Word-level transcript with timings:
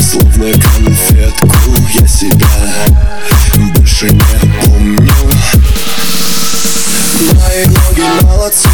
Словно 0.00 0.52
конфетку 0.52 1.48
я 1.94 2.06
себя 2.06 2.46
больше 3.56 4.10
не 4.10 4.22
помню 4.64 5.12
Мои 7.34 7.64
ноги 7.66 8.22
молодцы 8.22 8.68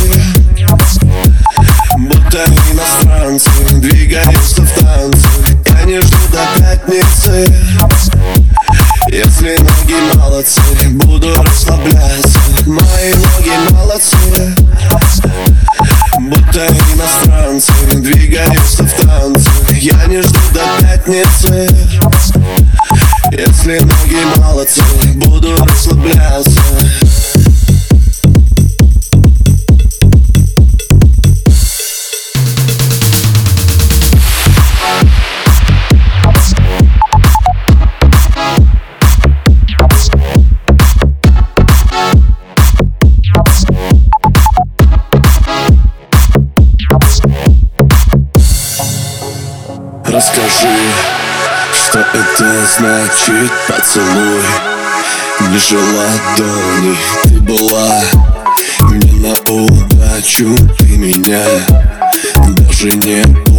Будто 1.98 2.44
иностранцы 2.72 3.50
Двигаются 3.74 4.62
в 4.62 4.70
танце 4.80 5.28
Я 5.68 5.84
не 5.84 6.00
жду 6.00 6.16
до 6.32 6.60
пятницы 6.60 7.46
Если 9.08 9.56
ноги 9.58 10.16
молодцы 10.16 10.60
иностранцы 17.62 18.00
Двигаются 18.00 18.84
в 18.84 18.92
танце 18.94 19.50
Я 19.72 20.06
не 20.06 20.22
жду 20.22 20.38
до 20.52 20.60
пятницы. 20.80 21.68
Если 23.30 23.78
ноги 23.78 24.38
молодцы 24.38 24.82
Буду 25.16 25.56
расслабляться 25.56 26.61
Расскажи, 50.22 50.78
что 51.74 51.98
это 51.98 52.66
значит 52.78 53.50
поцелуй. 53.66 54.44
Ниже 55.50 55.76
ладони 55.78 56.96
ты 57.24 57.40
была 57.40 58.00
Не 58.92 59.10
на 59.18 59.32
удачу 59.50 60.56
ты 60.78 60.84
меня 60.96 61.44
Даже 62.46 62.92
не 62.92 63.51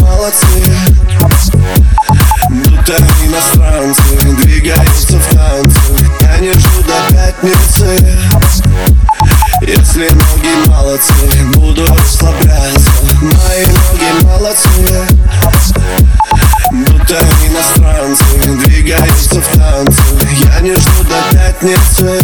молодцы. 0.00 0.46
Будто 2.50 2.96
иностранцы 3.24 4.02
Двигаются 4.42 5.18
в 5.18 5.26
танце. 5.34 5.80
Я 6.20 6.38
не 6.38 6.52
жду 6.52 6.82
до 6.82 7.14
пятницы. 7.14 8.18
Если 9.62 10.08
ноги 10.10 10.68
молодцы 10.68 11.12
Буду 11.54 11.86
расслабляться. 11.86 12.90
Мои 13.22 13.66
ноги 13.66 14.24
молодцы. 14.24 15.06
Будто 16.72 17.20
иностранцы 17.46 18.24
Двигаются 18.64 19.40
в 19.40 19.56
танце. 19.56 20.02
Я 20.44 20.60
не 20.60 20.74
жду 20.74 21.04
до 21.04 21.36
пятницы. 21.36 22.20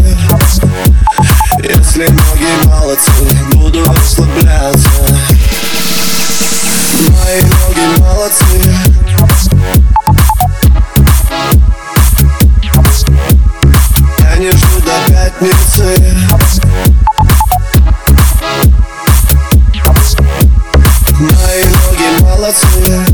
Если 1.63 2.07
ноги 2.07 2.67
молодцы 2.67 3.11
Буду 3.53 3.85
расслабляться. 3.85 4.89
Мои 7.11 7.41
Я 8.23 8.29
не 14.39 14.53
жду 14.53 14.81
до 14.85 14.93
пятницы. 15.13 15.99
Мои 21.19 21.65
ноги 21.65 22.23
молодцы. 22.23 23.05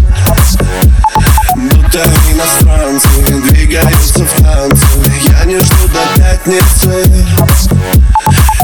Будто 1.56 2.04
иностранцы 2.30 3.08
Двигаются 3.50 4.24
в 4.24 4.32
танце 4.42 4.86
Я 5.24 5.44
не 5.44 5.58
жду 5.58 5.88
до 5.88 6.04
пятницы 6.20 7.26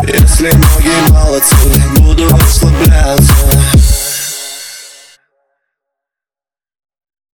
Если 0.06 0.52
ноги 0.52 1.10
молодцы 1.10 1.73